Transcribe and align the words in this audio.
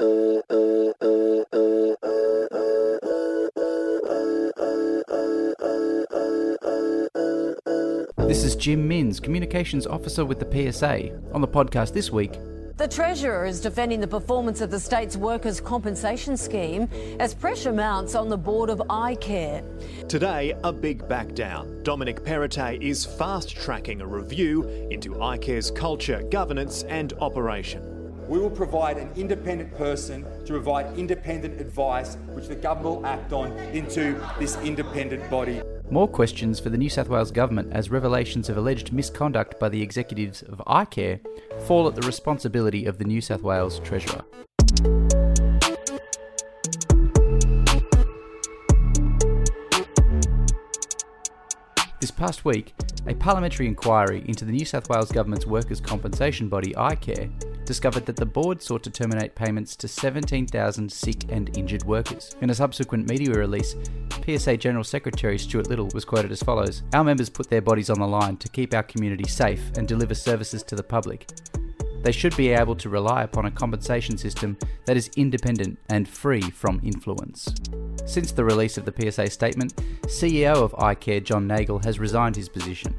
This 0.00 0.08
is 8.44 8.56
Jim 8.56 8.88
Minns, 8.88 9.20
Communications 9.20 9.86
Officer 9.86 10.24
with 10.24 10.40
the 10.40 10.72
PSA. 10.72 11.20
On 11.34 11.42
the 11.42 11.48
podcast 11.48 11.92
this 11.92 12.10
week, 12.10 12.32
The 12.78 12.88
Treasurer 12.88 13.44
is 13.44 13.60
defending 13.60 14.00
the 14.00 14.06
performance 14.06 14.62
of 14.62 14.70
the 14.70 14.80
state's 14.80 15.18
workers' 15.18 15.60
compensation 15.60 16.34
scheme 16.38 16.88
as 17.18 17.34
pressure 17.34 17.72
mounts 17.72 18.14
on 18.14 18.30
the 18.30 18.38
board 18.38 18.70
of 18.70 18.78
iCare. 18.88 19.62
Today, 20.08 20.54
a 20.64 20.72
big 20.72 21.06
back 21.08 21.34
down. 21.34 21.82
Dominic 21.82 22.24
Perrottet 22.24 22.80
is 22.80 23.04
fast 23.04 23.54
tracking 23.54 24.00
a 24.00 24.06
review 24.06 24.62
into 24.90 25.10
iCare's 25.16 25.70
culture, 25.70 26.22
governance, 26.30 26.84
and 26.84 27.12
operation. 27.20 27.99
We 28.30 28.38
will 28.38 28.48
provide 28.48 28.96
an 28.96 29.10
independent 29.16 29.76
person 29.76 30.24
to 30.44 30.52
provide 30.52 30.96
independent 30.96 31.60
advice, 31.60 32.16
which 32.28 32.46
the 32.46 32.54
government 32.54 33.00
will 33.00 33.04
act 33.04 33.32
on 33.32 33.50
into 33.74 34.24
this 34.38 34.56
independent 34.58 35.28
body. 35.28 35.60
more 35.90 36.06
questions 36.06 36.60
for 36.60 36.70
the 36.70 36.78
New 36.78 36.88
South 36.88 37.08
Wales 37.08 37.32
Government 37.32 37.72
as 37.72 37.90
revelations 37.90 38.48
of 38.48 38.56
alleged 38.56 38.92
misconduct 38.92 39.58
by 39.58 39.68
the 39.68 39.82
executives 39.82 40.42
of 40.42 40.62
iCare 40.68 41.18
fall 41.66 41.88
at 41.88 41.96
the 41.96 42.06
responsibility 42.06 42.86
of 42.86 42.98
the 42.98 43.04
New 43.04 43.20
South 43.20 43.42
Wales 43.42 43.80
Treasurer. 43.80 44.22
This 52.00 52.12
past 52.12 52.44
week, 52.44 52.74
a 53.08 53.14
parliamentary 53.14 53.66
inquiry 53.66 54.22
into 54.28 54.44
the 54.44 54.52
New 54.52 54.64
South 54.64 54.88
Wales 54.88 55.10
Government's 55.10 55.46
workers' 55.46 55.80
compensation 55.80 56.48
body, 56.48 56.72
iCare, 56.74 57.28
discovered 57.70 58.04
that 58.04 58.16
the 58.16 58.26
board 58.26 58.60
sought 58.60 58.82
to 58.82 58.90
terminate 58.90 59.36
payments 59.36 59.76
to 59.76 59.86
17,000 59.86 60.90
sick 60.90 61.22
and 61.28 61.56
injured 61.56 61.84
workers. 61.84 62.34
In 62.40 62.50
a 62.50 62.54
subsequent 62.54 63.08
media 63.08 63.32
release, 63.32 63.76
PSA 64.26 64.56
General 64.56 64.82
Secretary 64.82 65.38
Stuart 65.38 65.68
Little 65.68 65.88
was 65.94 66.04
quoted 66.04 66.32
as 66.32 66.42
follows 66.42 66.82
Our 66.94 67.04
members 67.04 67.30
put 67.30 67.48
their 67.48 67.62
bodies 67.62 67.88
on 67.88 68.00
the 68.00 68.08
line 68.08 68.38
to 68.38 68.48
keep 68.48 68.74
our 68.74 68.82
community 68.82 69.28
safe 69.28 69.70
and 69.76 69.86
deliver 69.86 70.16
services 70.16 70.64
to 70.64 70.74
the 70.74 70.82
public. 70.82 71.30
They 72.02 72.10
should 72.10 72.36
be 72.36 72.48
able 72.48 72.74
to 72.74 72.88
rely 72.88 73.22
upon 73.22 73.46
a 73.46 73.52
compensation 73.52 74.18
system 74.18 74.58
that 74.86 74.96
is 74.96 75.08
independent 75.16 75.78
and 75.90 76.08
free 76.08 76.40
from 76.40 76.80
influence. 76.82 77.54
Since 78.04 78.32
the 78.32 78.44
release 78.44 78.78
of 78.78 78.84
the 78.84 79.12
PSA 79.12 79.30
statement, 79.30 79.76
CEO 80.06 80.54
of 80.56 80.72
iCare 80.72 81.22
John 81.22 81.46
Nagle 81.46 81.78
has 81.84 82.00
resigned 82.00 82.34
his 82.34 82.48
position. 82.48 82.96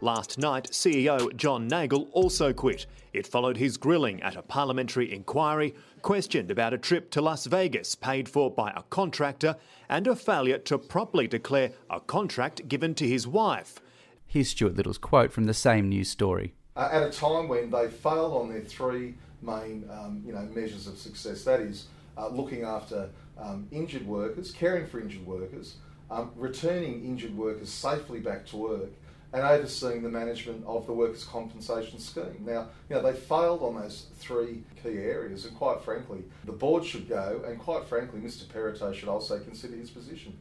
Last 0.00 0.38
night, 0.38 0.68
CEO 0.70 1.34
John 1.36 1.66
Nagle 1.66 2.08
also 2.12 2.52
quit. 2.52 2.86
It 3.12 3.26
followed 3.26 3.56
his 3.56 3.76
grilling 3.76 4.22
at 4.22 4.36
a 4.36 4.42
parliamentary 4.42 5.12
inquiry, 5.12 5.74
questioned 6.02 6.50
about 6.50 6.74
a 6.74 6.78
trip 6.78 7.10
to 7.12 7.22
Las 7.22 7.46
Vegas 7.46 7.94
paid 7.94 8.28
for 8.28 8.50
by 8.50 8.70
a 8.76 8.82
contractor, 8.90 9.56
and 9.88 10.06
a 10.06 10.16
failure 10.16 10.58
to 10.58 10.78
properly 10.78 11.26
declare 11.26 11.70
a 11.90 12.00
contract 12.00 12.68
given 12.68 12.94
to 12.96 13.08
his 13.08 13.26
wife. 13.26 13.80
Here's 14.26 14.48
Stuart 14.50 14.76
Little's 14.76 14.98
quote 14.98 15.32
from 15.32 15.44
the 15.44 15.54
same 15.54 15.88
news 15.88 16.10
story. 16.10 16.54
uh, 16.76 16.88
at 16.90 17.02
a 17.02 17.10
time 17.10 17.48
when 17.48 17.70
they 17.70 17.88
failed 17.88 18.34
on 18.34 18.48
their 18.48 18.60
three 18.60 19.14
main 19.42 19.88
um, 19.90 20.22
you 20.26 20.32
know, 20.32 20.42
measures 20.54 20.86
of 20.86 20.98
success. 20.98 21.44
That 21.44 21.60
is, 21.60 21.86
uh, 22.18 22.28
looking 22.28 22.62
after 22.62 23.10
um, 23.38 23.68
injured 23.70 24.06
workers, 24.06 24.50
caring 24.50 24.86
for 24.86 25.00
injured 25.00 25.26
workers, 25.26 25.76
um, 26.10 26.30
returning 26.36 27.04
injured 27.04 27.36
workers 27.36 27.70
safely 27.70 28.20
back 28.20 28.46
to 28.46 28.56
work, 28.56 28.90
and 29.34 29.42
overseeing 29.42 30.00
the 30.00 30.08
management 30.08 30.64
of 30.64 30.86
the 30.86 30.92
workers' 30.92 31.24
compensation 31.24 31.98
scheme. 31.98 32.44
Now, 32.46 32.68
you 32.88 32.94
know, 32.94 33.02
they 33.02 33.12
failed 33.12 33.62
on 33.62 33.74
those 33.74 34.06
three 34.18 34.62
key 34.80 34.96
areas, 34.98 35.44
and 35.44 35.56
quite 35.58 35.82
frankly, 35.82 36.22
the 36.44 36.52
board 36.52 36.84
should 36.84 37.08
go, 37.08 37.42
and 37.44 37.58
quite 37.58 37.84
frankly, 37.84 38.20
Mr. 38.20 38.44
Perrottet 38.44 38.94
should 38.94 39.08
also 39.08 39.40
consider 39.40 39.74
his 39.74 39.90
position. 39.90 40.38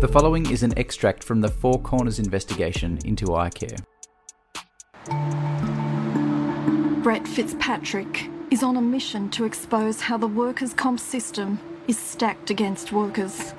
The 0.00 0.08
following 0.12 0.50
is 0.50 0.62
an 0.62 0.76
extract 0.76 1.24
from 1.24 1.40
the 1.40 1.48
Four 1.48 1.80
Corners 1.80 2.18
investigation 2.18 2.98
into 3.06 3.26
iCare. 3.26 3.82
Brett 7.02 7.26
Fitzpatrick 7.26 8.28
is 8.50 8.62
on 8.62 8.76
a 8.76 8.82
mission 8.82 9.30
to 9.30 9.44
expose 9.44 10.02
how 10.02 10.18
the 10.18 10.28
workers' 10.28 10.74
comp 10.74 11.00
system 11.00 11.58
is 11.88 11.98
stacked 11.98 12.50
against 12.50 12.92
workers. 12.92 13.54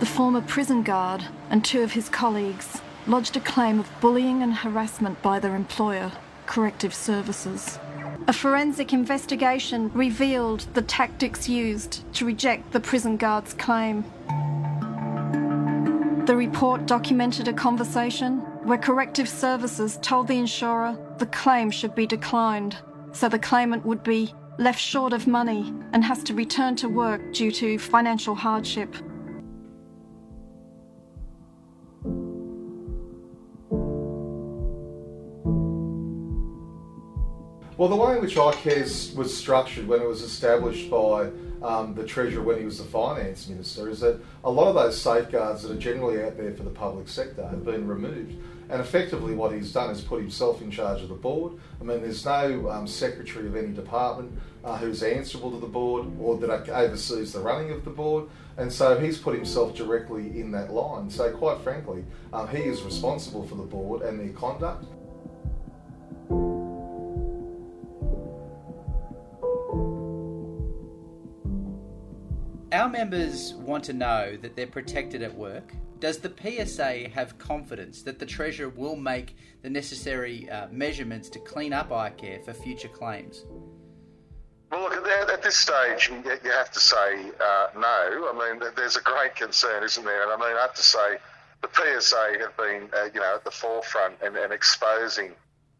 The 0.00 0.06
former 0.06 0.40
prison 0.40 0.82
guard 0.82 1.26
and 1.50 1.62
two 1.62 1.82
of 1.82 1.92
his 1.92 2.08
colleagues 2.08 2.80
lodged 3.06 3.36
a 3.36 3.40
claim 3.40 3.78
of 3.78 4.00
bullying 4.00 4.42
and 4.42 4.54
harassment 4.54 5.20
by 5.20 5.38
their 5.38 5.54
employer, 5.54 6.10
Corrective 6.46 6.94
Services. 6.94 7.78
A 8.26 8.32
forensic 8.32 8.94
investigation 8.94 9.90
revealed 9.92 10.60
the 10.72 10.80
tactics 10.80 11.50
used 11.50 12.02
to 12.14 12.24
reject 12.24 12.72
the 12.72 12.80
prison 12.80 13.18
guard's 13.18 13.52
claim. 13.52 14.02
The 16.24 16.34
report 16.34 16.86
documented 16.86 17.46
a 17.46 17.52
conversation 17.52 18.38
where 18.64 18.78
Corrective 18.78 19.28
Services 19.28 19.98
told 20.00 20.28
the 20.28 20.38
insurer 20.38 20.96
the 21.18 21.26
claim 21.26 21.70
should 21.70 21.94
be 21.94 22.06
declined, 22.06 22.78
so 23.12 23.28
the 23.28 23.38
claimant 23.38 23.84
would 23.84 24.02
be 24.02 24.32
left 24.56 24.80
short 24.80 25.12
of 25.12 25.26
money 25.26 25.74
and 25.92 26.02
has 26.02 26.24
to 26.24 26.32
return 26.32 26.74
to 26.76 26.88
work 26.88 27.34
due 27.34 27.50
to 27.50 27.78
financial 27.78 28.34
hardship. 28.34 28.96
Well, 37.80 37.88
the 37.88 37.96
way 37.96 38.16
in 38.16 38.20
which 38.20 38.34
iCares 38.34 39.14
was 39.14 39.34
structured 39.34 39.88
when 39.88 40.02
it 40.02 40.06
was 40.06 40.20
established 40.20 40.90
by 40.90 41.30
um, 41.62 41.94
the 41.94 42.04
Treasurer 42.04 42.42
when 42.42 42.58
he 42.58 42.66
was 42.66 42.76
the 42.76 42.84
Finance 42.84 43.48
Minister 43.48 43.88
is 43.88 44.00
that 44.00 44.20
a 44.44 44.50
lot 44.50 44.68
of 44.68 44.74
those 44.74 45.00
safeguards 45.00 45.62
that 45.62 45.72
are 45.72 45.80
generally 45.80 46.22
out 46.22 46.36
there 46.36 46.52
for 46.52 46.62
the 46.62 46.68
public 46.68 47.08
sector 47.08 47.48
have 47.48 47.64
been 47.64 47.88
removed. 47.88 48.34
And 48.68 48.82
effectively, 48.82 49.32
what 49.32 49.54
he's 49.54 49.72
done 49.72 49.88
is 49.88 50.02
put 50.02 50.20
himself 50.20 50.60
in 50.60 50.70
charge 50.70 51.00
of 51.00 51.08
the 51.08 51.14
board. 51.14 51.54
I 51.80 51.84
mean, 51.84 52.02
there's 52.02 52.22
no 52.26 52.68
um, 52.68 52.86
secretary 52.86 53.46
of 53.46 53.56
any 53.56 53.72
department 53.72 54.38
uh, 54.62 54.76
who's 54.76 55.02
answerable 55.02 55.50
to 55.52 55.58
the 55.58 55.66
board 55.66 56.06
or 56.20 56.36
that 56.36 56.68
oversees 56.68 57.32
the 57.32 57.40
running 57.40 57.70
of 57.70 57.86
the 57.86 57.90
board. 57.90 58.28
And 58.58 58.70
so 58.70 59.00
he's 59.00 59.16
put 59.16 59.34
himself 59.34 59.74
directly 59.74 60.38
in 60.38 60.50
that 60.50 60.70
line. 60.70 61.08
So, 61.08 61.32
quite 61.32 61.62
frankly, 61.62 62.04
um, 62.34 62.46
he 62.48 62.58
is 62.58 62.82
responsible 62.82 63.46
for 63.46 63.54
the 63.54 63.62
board 63.62 64.02
and 64.02 64.20
their 64.20 64.34
conduct. 64.34 64.84
Our 72.72 72.88
members 72.88 73.54
want 73.54 73.82
to 73.84 73.92
know 73.92 74.36
that 74.36 74.54
they're 74.54 74.66
protected 74.66 75.22
at 75.22 75.34
work. 75.34 75.74
Does 75.98 76.18
the 76.18 76.32
PSA 76.40 77.08
have 77.08 77.36
confidence 77.36 78.02
that 78.02 78.20
the 78.20 78.26
Treasurer 78.26 78.68
will 78.68 78.94
make 78.94 79.36
the 79.62 79.68
necessary 79.68 80.48
uh, 80.48 80.68
measurements 80.70 81.28
to 81.30 81.40
clean 81.40 81.72
up 81.72 81.90
iCare 81.90 82.44
for 82.44 82.54
future 82.54 82.88
claims? 82.88 83.44
Well, 84.70 84.82
look, 84.82 84.94
at, 84.94 85.42
this 85.42 85.56
stage, 85.56 86.10
you 86.10 86.22
you 86.44 86.50
have 86.52 86.70
to 86.70 86.78
say 86.78 87.32
uh, 87.40 87.66
no. 87.74 88.30
I 88.32 88.38
mean, 88.38 88.62
there's 88.76 88.96
a 88.96 89.02
great 89.02 89.34
concern, 89.34 89.82
isn't 89.82 90.04
there? 90.04 90.22
And 90.22 90.30
I 90.30 90.36
mean, 90.36 90.56
I 90.56 90.60
have 90.60 90.74
to 90.74 90.82
say, 90.82 91.18
the 91.62 91.68
PSA 91.72 92.36
have 92.38 92.56
been, 92.56 92.88
uh, 92.96 93.08
you 93.12 93.20
know, 93.20 93.34
at 93.34 93.44
the 93.44 93.50
forefront 93.50 94.14
and, 94.22 94.36
and 94.36 94.52
exposing 94.52 95.32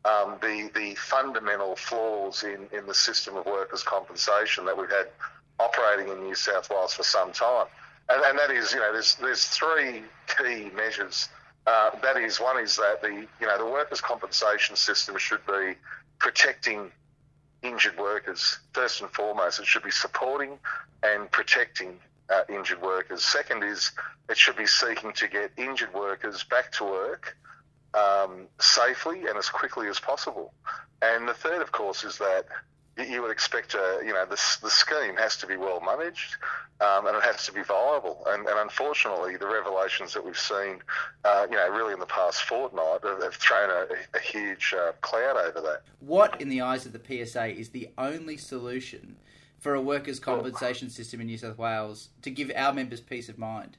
um, 0.04 0.38
the 0.42 0.70
the 0.74 0.96
fundamental 0.96 1.76
flaws 1.76 2.42
in, 2.42 2.66
in 2.76 2.86
the 2.86 2.94
system 2.94 3.36
of 3.36 3.46
workers' 3.46 3.84
compensation 3.84 4.64
that 4.64 4.76
we've 4.76 4.90
had 4.90 5.08
operating 5.60 6.12
in 6.12 6.22
New 6.24 6.34
South 6.34 6.70
Wales 6.70 6.94
for 6.94 7.02
some 7.02 7.32
time. 7.32 7.66
And, 8.08 8.22
and 8.24 8.38
that 8.38 8.50
is, 8.50 8.72
you 8.72 8.80
know, 8.80 8.92
there's 8.92 9.14
there's 9.16 9.44
three 9.44 10.02
key 10.36 10.70
measures. 10.74 11.28
Uh, 11.66 11.90
that 12.02 12.16
is, 12.16 12.40
one 12.40 12.58
is 12.58 12.76
that 12.76 13.02
the 13.02 13.26
you 13.40 13.46
know 13.46 13.58
the 13.58 13.66
workers' 13.66 14.00
compensation 14.00 14.76
system 14.76 15.16
should 15.18 15.44
be 15.46 15.74
protecting 16.18 16.90
injured 17.62 17.96
workers. 17.98 18.58
First 18.72 19.02
and 19.02 19.10
foremost, 19.10 19.60
it 19.60 19.66
should 19.66 19.82
be 19.82 19.90
supporting 19.90 20.58
and 21.02 21.30
protecting 21.30 21.98
uh, 22.30 22.42
injured 22.48 22.80
workers. 22.80 23.24
Second 23.24 23.62
is 23.62 23.92
it 24.28 24.36
should 24.36 24.56
be 24.56 24.66
seeking 24.66 25.12
to 25.12 25.28
get 25.28 25.50
injured 25.56 25.92
workers 25.92 26.44
back 26.44 26.72
to 26.72 26.84
work 26.84 27.36
um, 27.94 28.46
safely 28.60 29.26
and 29.26 29.36
as 29.36 29.48
quickly 29.48 29.88
as 29.88 29.98
possible. 29.98 30.52
And 31.02 31.28
the 31.28 31.34
third, 31.34 31.62
of 31.62 31.72
course, 31.72 32.04
is 32.04 32.18
that 32.18 32.46
you- 33.02 33.22
would 33.22 33.30
expect, 33.30 33.74
uh, 33.74 34.00
you 34.00 34.12
know, 34.12 34.24
the, 34.24 34.40
the 34.62 34.70
scheme 34.70 35.16
has 35.16 35.36
to 35.38 35.46
be 35.46 35.56
well 35.56 35.80
managed 35.80 36.36
um, 36.80 37.06
and 37.06 37.16
it 37.16 37.22
has 37.22 37.44
to 37.46 37.52
be 37.52 37.62
viable. 37.62 38.24
And, 38.26 38.46
and 38.46 38.58
unfortunately, 38.58 39.36
the 39.36 39.46
revelations 39.46 40.14
that 40.14 40.24
we've 40.24 40.38
seen, 40.38 40.80
uh, 41.24 41.46
you 41.50 41.56
know, 41.56 41.68
really 41.70 41.92
in 41.92 42.00
the 42.00 42.06
past 42.06 42.42
fortnight 42.42 43.00
have, 43.04 43.22
have 43.22 43.34
thrown 43.34 43.70
a, 43.70 43.86
a 44.16 44.20
huge 44.20 44.74
uh, 44.76 44.92
cloud 45.02 45.36
over 45.36 45.60
that. 45.60 45.82
What, 46.00 46.40
in 46.40 46.48
the 46.48 46.62
eyes 46.62 46.86
of 46.86 46.92
the 46.92 47.26
PSA, 47.26 47.48
is 47.48 47.70
the 47.70 47.90
only 47.98 48.36
solution 48.36 49.16
for 49.58 49.74
a 49.74 49.80
workers' 49.80 50.18
compensation 50.18 50.88
system 50.88 51.20
in 51.20 51.26
New 51.26 51.36
South 51.36 51.58
Wales 51.58 52.08
to 52.22 52.30
give 52.30 52.50
our 52.56 52.72
members 52.72 53.00
peace 53.00 53.28
of 53.28 53.38
mind? 53.38 53.76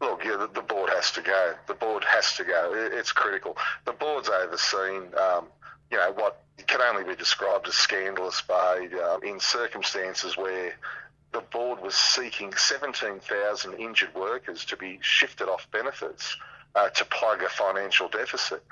Look, 0.00 0.24
yeah, 0.24 0.36
the, 0.36 0.48
the 0.48 0.62
board 0.62 0.90
has 0.90 1.10
to 1.12 1.22
go. 1.22 1.54
The 1.66 1.74
board 1.74 2.04
has 2.04 2.36
to 2.36 2.44
go. 2.44 2.72
It, 2.74 2.92
it's 2.92 3.12
critical. 3.12 3.56
The 3.84 3.92
board's 3.92 4.28
overseen, 4.28 5.08
um, 5.16 5.46
you 5.90 5.98
know, 5.98 6.12
what 6.14 6.42
can 6.66 6.80
only 6.80 7.04
be 7.04 7.16
described 7.16 7.68
as 7.68 7.74
scandalous 7.74 8.42
behaviour 8.42 9.18
in 9.22 9.40
circumstances 9.40 10.36
where 10.36 10.74
the 11.32 11.40
board 11.40 11.80
was 11.80 11.94
seeking 11.94 12.52
17,000 12.54 13.74
injured 13.74 14.14
workers 14.14 14.64
to 14.66 14.76
be 14.76 14.98
shifted 15.02 15.48
off 15.48 15.66
benefits 15.70 16.36
uh, 16.74 16.88
to 16.90 17.04
plug 17.06 17.42
a 17.42 17.48
financial 17.48 18.08
deficit. 18.08 18.62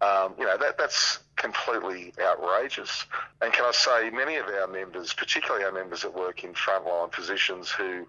Um, 0.00 0.34
you 0.38 0.44
know, 0.44 0.56
that, 0.58 0.78
that's 0.78 1.20
completely 1.36 2.12
outrageous. 2.20 3.06
And 3.40 3.52
can 3.52 3.64
I 3.64 3.72
say, 3.72 4.10
many 4.10 4.36
of 4.36 4.46
our 4.46 4.66
members, 4.66 5.12
particularly 5.12 5.64
our 5.64 5.72
members 5.72 6.02
that 6.02 6.14
work 6.14 6.44
in 6.44 6.52
frontline 6.54 7.10
positions 7.10 7.70
who 7.70 8.06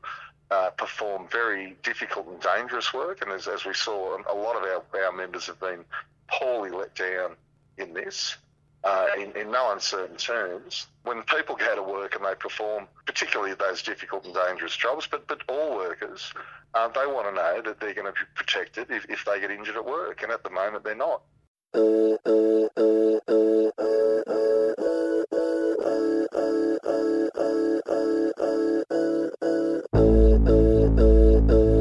uh, 0.52 0.70
perform 0.72 1.28
very 1.32 1.76
difficult 1.84 2.28
and 2.28 2.40
dangerous 2.40 2.94
work, 2.94 3.22
and 3.22 3.32
as, 3.32 3.48
as 3.48 3.66
we 3.66 3.74
saw, 3.74 4.18
a 4.30 4.36
lot 4.36 4.56
of 4.56 4.64
our, 4.64 5.04
our 5.04 5.12
members 5.12 5.48
have 5.48 5.60
been 5.60 5.84
poorly 6.28 6.70
let 6.70 6.94
down 6.96 7.36
in 7.78 7.94
this 7.94 8.38
uh, 8.86 9.08
in, 9.18 9.32
in 9.36 9.52
no 9.52 9.72
uncertain 9.72 10.16
terms. 10.16 10.88
When 11.04 11.24
people 11.24 11.56
go 11.56 11.76
to 11.76 11.82
work 11.82 12.16
and 12.16 12.24
they 12.24 12.36
perform, 12.36 12.88
particularly 13.06 13.54
those 13.56 13.82
difficult 13.82 14.26
and 14.26 14.34
dangerous 14.34 14.76
jobs, 14.76 15.08
but, 15.10 15.28
but 15.28 15.42
all 15.50 15.76
workers, 15.76 16.32
uh, 16.76 16.88
they 16.90 17.08
want 17.08 17.28
to 17.28 17.34
know 17.34 17.62
that 17.64 17.80
they're 17.80 17.96
going 17.96 18.06
to 18.06 18.14
be 18.14 18.28
protected 18.36 18.92
if, 18.92 19.06
if 19.10 19.26
they 19.26 19.40
get 19.40 19.50
injured 19.50 19.76
at 19.76 19.86
work, 19.86 20.22
and 20.22 20.32
at 20.32 20.44
the 20.44 20.50
moment 20.50 20.84
they're 20.84 20.96
not. 20.96 21.22